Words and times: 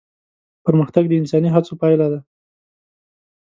پرمختګ 0.65 1.03
د 1.07 1.13
انساني 1.21 1.49
هڅو 1.55 1.73
پايله 1.81 2.07
ده. 2.11 2.19